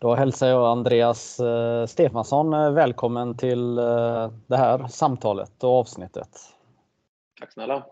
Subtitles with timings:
[0.00, 6.28] Då hälsar jag Andreas eh, Stefansson eh, välkommen till eh, det här samtalet och avsnittet.
[7.40, 7.86] Tack snälla.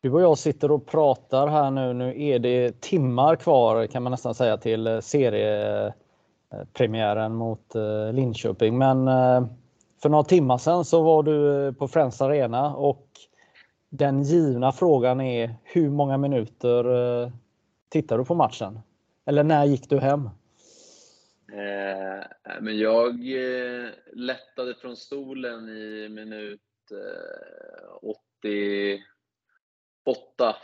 [0.00, 1.92] Du och jag sitter och pratar här nu.
[1.92, 7.74] Nu är det timmar kvar kan man nästan säga till seriepremiären mot
[8.12, 8.78] Linköping.
[8.78, 9.06] Men
[10.02, 13.06] för några timmar sedan så var du på Friends Arena och
[13.88, 16.84] den givna frågan är hur många minuter
[17.88, 18.80] tittar du på matchen?
[19.26, 20.30] Eller när gick du hem?
[21.52, 22.24] Eh,
[22.60, 29.02] men jag eh, lättade från stolen i minut eh, 88.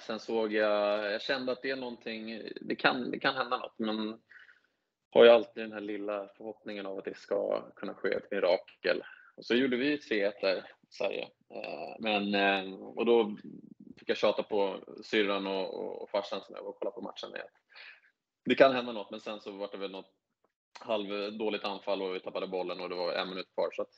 [0.07, 3.79] Sen såg jag, jag kände att det är någonting, det kan, det kan hända något,
[3.79, 4.21] men
[5.11, 9.03] har ju alltid den här lilla förhoppningen av att det ska kunna ske ett mirakel.
[9.37, 11.29] Och så gjorde vi 3-1 där, Sverige.
[11.55, 13.37] Eh, men, eh, och då
[13.99, 17.01] fick jag tjata på syrran och, och, och farsan som jag var och kollade på
[17.01, 17.47] matchen med.
[18.45, 20.24] Det kan hända något, men sen så var det väl något
[20.81, 23.69] halvdåligt anfall och vi tappade bollen och det var en minut kvar.
[23.73, 23.89] Så att,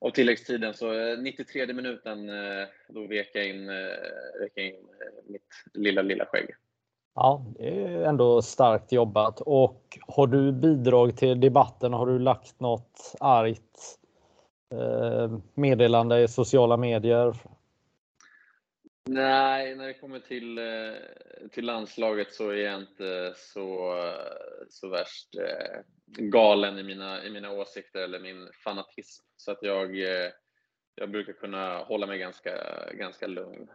[0.00, 3.74] av tilläggstiden, så eh, 93 minuten, eh, då vek jag in, eh,
[4.40, 4.74] vek jag in
[5.28, 5.42] mitt
[5.74, 6.50] lilla, lilla skägg.
[7.14, 9.40] Ja, det är ändå starkt jobbat.
[9.40, 11.92] Och har du bidragit till debatten?
[11.92, 13.98] Har du lagt något argt
[15.54, 17.36] meddelande i sociala medier
[19.08, 24.88] Nej, när det kommer till, eh, till landslaget så är jag inte så, eh, så
[24.88, 29.24] värst eh, galen i mina, i mina åsikter eller min fanatism.
[29.36, 29.96] Så att jag,
[30.94, 32.50] jag brukar kunna hålla mig ganska,
[32.92, 33.68] ganska lugn.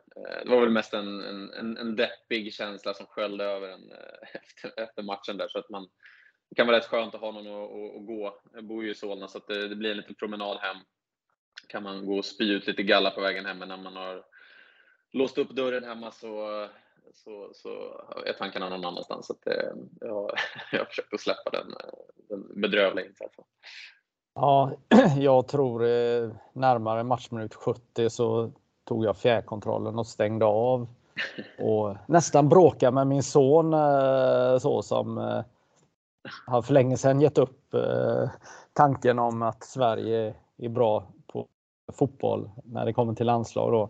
[0.43, 1.21] Det var väl mest en,
[1.53, 3.91] en, en deppig känsla som sköljde över en
[4.33, 5.47] efter, efter matchen där.
[5.47, 5.89] Så att man,
[6.49, 8.41] det kan vara rätt skönt att ha någon att, att, att gå.
[8.53, 10.77] Jag bor ju i Solna så att det, det blir en liten promenad hem.
[11.67, 14.30] Kan man gå och spy ut lite galla på vägen hem när man har
[15.13, 16.67] låst upp dörren hemma så,
[17.13, 17.69] så, så
[18.25, 19.27] är tankarna någon annanstans.
[19.27, 20.31] Så att, eh, jag,
[20.71, 21.73] jag har försökt att släppa den,
[22.29, 23.45] den bedrövliga insatsen.
[24.35, 24.71] Ja,
[25.17, 28.51] jag tror eh, närmare matchminut 70 så
[28.83, 30.87] tog jag fjärrkontrollen och stängde av
[31.59, 35.17] och nästan bråkade med min son eh, så som
[36.47, 37.75] har för länge sedan gett upp
[38.73, 41.47] tanken om att Sverige är bra på
[41.93, 43.71] fotboll när det kommer till landslag.
[43.71, 43.89] Då.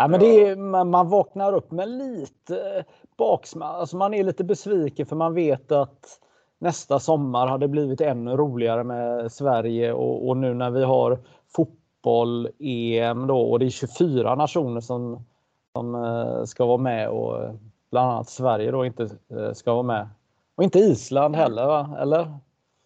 [0.00, 2.84] Ja, men det är, man vaknar upp med lite
[3.16, 3.72] baksmälla.
[3.72, 6.20] Alltså man är lite besviken för man vet att
[6.58, 11.18] nästa sommar hade blivit ännu roligare med Sverige och, och nu när vi har
[11.56, 15.24] fotboll, EM då och det är 24 nationer som,
[15.72, 17.54] som eh, ska vara med och
[17.90, 20.08] bland annat Sverige då inte eh, ska vara med.
[20.54, 21.96] Och inte Island heller va?
[22.00, 22.24] Eller?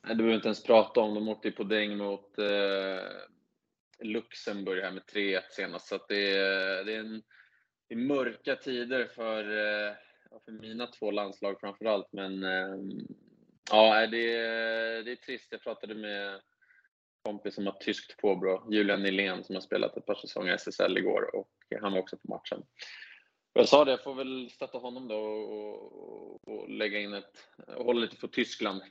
[0.06, 1.14] Nej, du behöver inte ens prata om.
[1.14, 3.04] De åkte på däng mot eh,
[4.02, 5.88] Luxemburg här med 3-1 senast.
[5.88, 7.22] Så det, är, det, är en,
[7.88, 9.94] det är mörka tider för, eh,
[10.44, 12.12] för mina två landslag framför allt.
[12.12, 12.90] Men ehm,
[13.70, 15.48] ja, det, är, det är trist.
[15.50, 16.40] Jag pratade med en
[17.24, 20.98] kompis som har tyskt påbrå, Julian Nylén, som har spelat ett par säsonger i SSL
[20.98, 22.62] igår och han var också på matchen.
[23.54, 27.48] Jag sa det, jag får väl stötta honom då och, och, och lägga in ett,
[27.66, 28.82] och hålla lite för Tyskland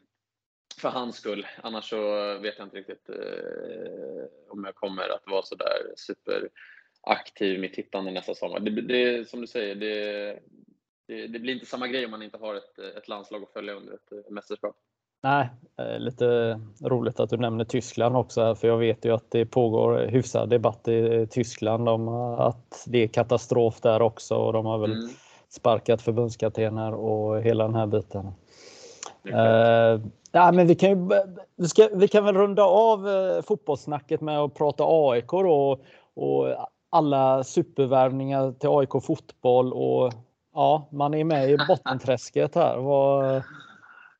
[0.82, 1.48] för hans skull.
[1.58, 3.16] Annars så vet jag inte riktigt eh,
[4.50, 8.59] om jag kommer att vara så där superaktiv mitt tittande nästa sommar.
[8.59, 10.40] Det, det, som du säger, det,
[11.08, 13.74] det, det, blir inte samma grej om man inte har ett, ett landslag att följa
[13.74, 14.75] under ett mästerskap.
[15.24, 15.50] Nej,
[15.80, 20.08] eh, lite roligt att du nämner Tyskland också, för jag vet ju att det pågår
[20.08, 24.92] hyfsad debatt i Tyskland om att det är katastrof där också och de har väl
[24.92, 25.09] mm.
[25.50, 28.31] sparkat förbundskaptener och hela den här biten.
[29.28, 30.02] Uh,
[30.32, 31.09] ja, men vi, kan ju,
[31.56, 35.82] vi, ska, vi kan väl runda av uh, fotbollssnacket med att prata AIK då,
[36.14, 40.14] och alla supervärvningar till AIK fotboll och
[40.54, 42.78] ja, man är med i bottenträsket här.
[42.78, 43.44] Vad...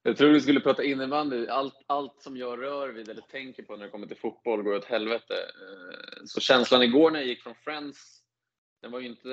[0.04, 1.48] Jag tror du skulle prata innebandy.
[1.48, 4.76] Allt, allt som jag rör vid eller tänker på när det kommer till fotboll går
[4.76, 5.34] åt helvete.
[5.34, 8.21] Eh, så känslan igår när jag gick från Friends
[8.82, 9.30] den var ju inte,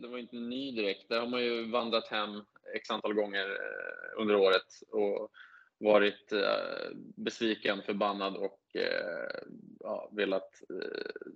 [0.00, 1.08] den var inte ny direkt.
[1.08, 2.42] Där har man ju vandrat hem
[2.74, 5.30] x antal gånger eh, under året och
[5.78, 9.42] varit eh, besviken, förbannad och eh,
[9.80, 10.50] ja, velat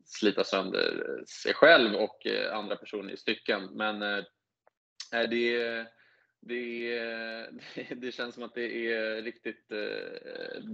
[0.04, 3.64] slita sönder sig själv och andra personer i stycken.
[3.72, 4.24] Men
[5.10, 5.86] det,
[6.40, 6.98] det,
[7.96, 9.68] det känns som att det är riktigt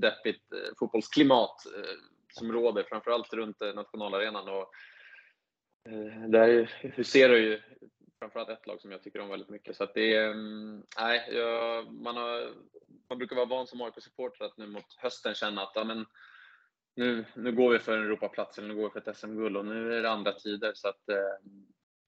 [0.01, 0.45] deppigt
[0.79, 1.63] fotbollsklimat
[2.33, 4.49] som råder, framförallt runt nationalarenan.
[4.49, 4.71] Och
[6.29, 7.61] där huserar ju
[8.19, 9.77] framförallt ett lag som jag tycker om väldigt mycket.
[9.77, 12.53] Så det är, mm, nej, jag, man, har,
[13.09, 16.07] man brukar vara van som AIK-supporter att nu mot hösten känna att ja, men,
[16.97, 19.67] nu, nu går vi för en Europaplats eller nu går vi för ett SM-guld och
[19.67, 20.73] nu är det andra tider.
[20.75, 21.51] Så att, eh,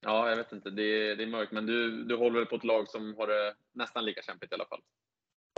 [0.01, 1.51] ja, jag vet inte, det, det är mörkt.
[1.51, 4.55] Men du, du håller väl på ett lag som har det nästan lika kämpigt i
[4.55, 4.81] alla fall?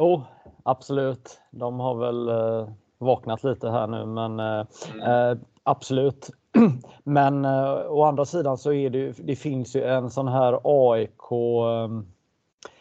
[0.02, 0.24] Jo,
[0.66, 1.42] absolut.
[1.52, 5.02] De har väl eh, vaknat lite här nu, men eh, mm.
[5.02, 6.30] eh, absolut.
[7.04, 11.32] Men eh, å andra sidan så är det, det finns ju en sån här AIK
[11.32, 12.06] ehm,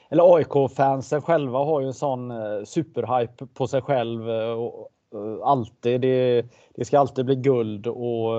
[0.08, 4.31] eller AIK-fansen själva har ju en sån eh, superhype på sig själv.
[4.31, 6.00] Eh, och, eh, alltid.
[6.00, 6.44] Det,
[6.75, 8.32] det, ska alltid bli guld och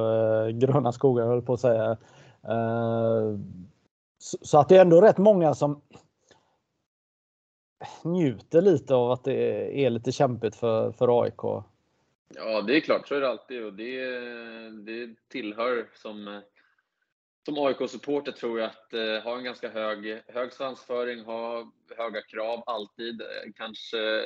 [0.53, 1.97] gröna skogar höll på att säga.
[2.47, 3.67] Ehm,
[4.19, 5.81] så att det är ändå rätt många som
[8.03, 11.63] njuter lite av att det är lite kämpigt för, för AIK.
[12.35, 14.05] Ja, det är klart, så är det alltid och det,
[14.69, 16.41] det tillhör som,
[17.45, 22.63] som AIK-supporter tror jag att eh, ha en ganska hög, hög svansföring, ha höga krav
[22.65, 24.23] alltid, eh, kanske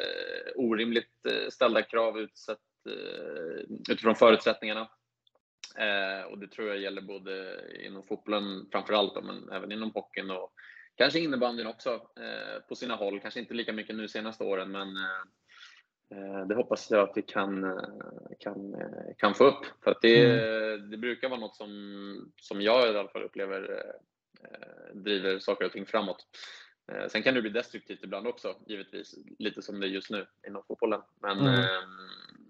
[0.56, 2.59] orimligt eh, ställda krav utsett,
[2.89, 4.89] eh, utifrån förutsättningarna.
[5.77, 10.31] Eh, och det tror jag gäller både inom fotbollen framför allt, men även inom hockeyn
[10.31, 10.54] och
[10.95, 13.19] kanske innebandyn också eh, på sina håll.
[13.19, 14.88] Kanske inte lika mycket nu senaste åren, men
[16.48, 17.72] det hoppas jag att vi kan, eh,
[18.40, 19.66] kan, eh, kan få upp.
[19.84, 20.90] För att det, mm.
[20.92, 23.84] det brukar vara något som, som jag i alla fall upplever
[24.94, 26.25] driver saker och ting framåt.
[27.10, 30.63] Sen kan det bli destruktivt ibland också, givetvis, lite som det är just nu inom
[30.68, 31.02] fotbollen.
[31.22, 31.66] Men, mm.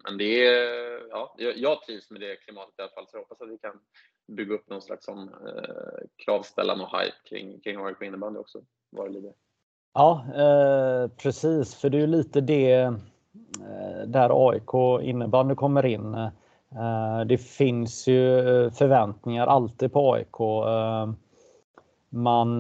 [0.04, 3.42] men det är, ja, jag trivs med det klimatet i alla fall, så jag hoppas
[3.42, 3.80] att vi kan
[4.28, 9.08] bygga upp någon slags sån, eh, kravställan och hype kring, kring AIK innebandy också, vad
[9.08, 9.34] det lider.
[9.94, 12.94] Ja, eh, precis, för det är ju lite det Eh,
[13.36, 16.14] Eh, där AIK innebandy kommer in.
[16.14, 16.30] Eh,
[16.76, 18.42] eh, det finns ju
[18.72, 20.40] förväntningar alltid på AIK.
[22.14, 22.60] Man,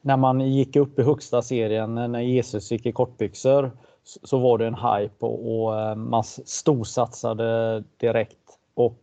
[0.00, 3.70] när man gick upp i högsta serien, när Jesus gick i kortbyxor,
[4.04, 8.58] så var det en hype och man storsatsade direkt.
[8.74, 8.98] Och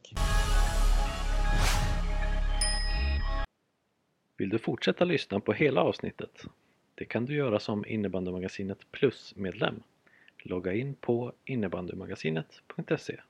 [4.38, 6.44] Vill du fortsätta lyssna på hela avsnittet?
[6.96, 9.84] Det kan du göra som Innebandymagasinet Plus-medlem.
[10.46, 13.22] Logga in på innebandymagasinet.se